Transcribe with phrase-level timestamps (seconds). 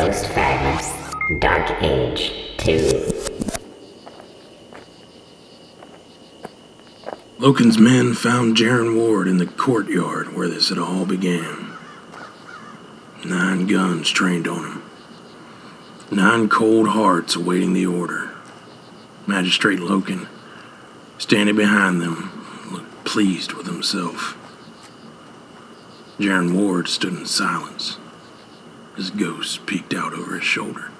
[0.00, 0.94] Ghost Fragments
[1.40, 2.72] Dark Age 2.
[7.38, 11.76] Loken's men found Jaren Ward in the courtyard where this had all began.
[13.26, 14.82] Nine guns trained on him.
[16.10, 18.30] Nine cold hearts awaiting the order.
[19.26, 20.28] Magistrate Loken,
[21.18, 24.34] standing behind them, looked pleased with himself.
[26.18, 27.98] Jaren Ward stood in silence.
[29.00, 30.90] His ghost peeked out over his shoulder.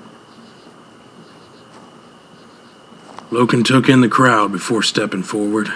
[3.29, 5.71] Loken took in the crowd before stepping forward,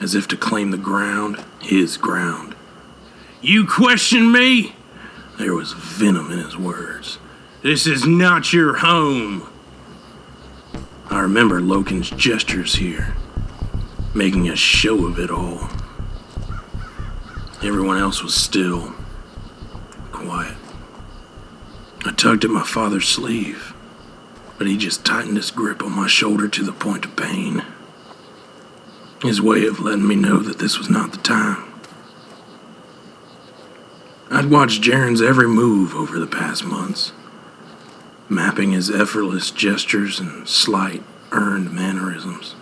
[0.00, 2.54] as if to claim the ground, his ground.
[3.42, 4.76] You question me?
[5.40, 7.18] There was venom in his words.
[7.62, 9.50] This is not your home.
[11.06, 13.16] I remember Loken's gestures here,
[14.14, 15.68] making a show of it all.
[17.60, 18.94] Everyone else was still,
[20.12, 20.59] quiet.
[22.04, 23.74] I tugged at my father's sleeve,
[24.58, 27.64] but he just tightened his grip on my shoulder to the point of pain.
[29.22, 31.64] His way of letting me know that this was not the time.
[34.30, 37.12] I'd watched Jaren's every move over the past months,
[38.28, 41.02] mapping his effortless gestures and slight,
[41.32, 42.54] earned mannerisms.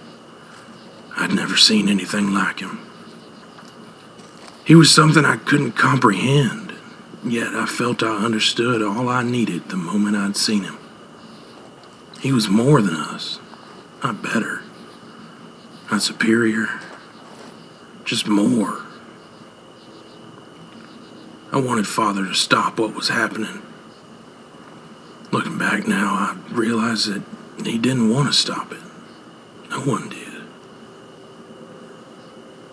[1.16, 2.80] I'd never seen anything like him.
[4.64, 6.67] He was something I couldn't comprehend,
[7.32, 10.78] yet I felt I understood all I needed the moment I'd seen him.
[12.20, 13.38] He was more than us,
[14.02, 14.62] not better,
[15.90, 16.80] not superior,
[18.04, 18.84] just more.
[21.52, 23.62] I wanted Father to stop what was happening.
[25.30, 27.22] Looking back now, I realize that
[27.64, 28.80] he didn't want to stop it.
[29.70, 30.42] No one did.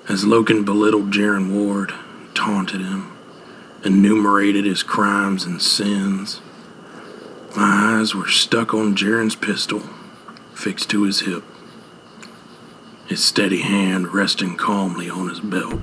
[0.08, 1.94] As Loken belittled Jaren Ward,
[2.34, 3.15] taunted him,
[3.86, 6.42] enumerated his crimes and sins,
[7.56, 9.82] my eyes were stuck on Jaren's pistol,
[10.54, 11.44] fixed to his hip,
[13.06, 15.80] his steady hand resting calmly on his belt.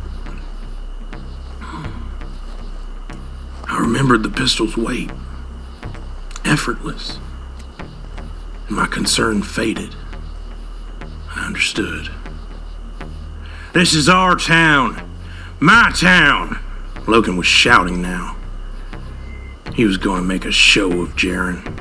[3.69, 5.10] I remembered the pistol's weight,
[6.44, 7.19] effortless,
[8.66, 9.94] and my concern faded.
[11.34, 12.10] I understood.
[13.72, 15.09] This is our town.
[15.59, 16.59] My town.
[17.07, 18.37] Loken was shouting now.
[19.75, 21.81] He was going to make a show of Jaren.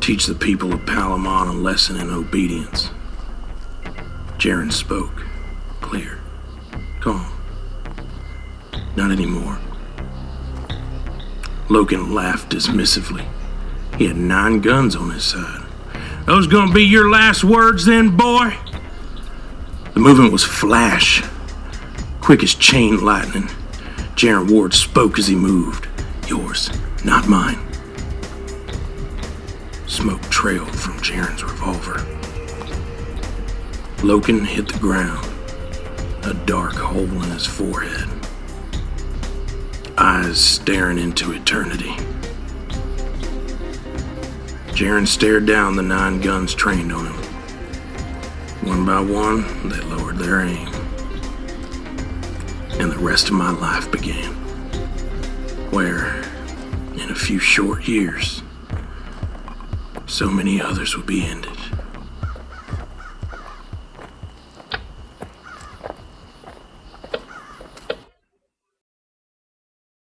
[0.00, 2.90] Teach the people of Palamon a lesson in obedience.
[4.38, 5.24] Jaren spoke.
[5.80, 6.18] Clear.
[7.00, 7.26] Calm.
[8.96, 9.58] Not anymore.
[11.68, 13.26] Loken laughed dismissively.
[13.96, 15.62] He had nine guns on his side.
[16.26, 18.54] Those gonna be your last words then, boy?
[19.94, 21.22] The movement was flash,
[22.20, 23.48] quick as chain lightning.
[24.16, 25.88] Jaren Ward spoke as he moved.
[26.28, 26.70] Yours,
[27.04, 27.58] not mine.
[29.88, 31.98] Smoke trailed from Jaren's revolver.
[33.98, 35.26] Loken hit the ground,
[36.24, 38.08] a dark hole in his forehead.
[39.98, 41.94] Eyes staring into eternity.
[44.74, 47.24] Jaren stared down the nine guns trained on him.
[48.66, 50.83] One by one, they lowered their aim.
[52.78, 54.32] And the rest of my life began.
[55.70, 56.22] Where,
[56.94, 58.42] in a few short years,
[60.06, 61.56] so many others would be ended.